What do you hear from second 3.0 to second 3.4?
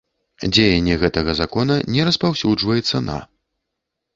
на.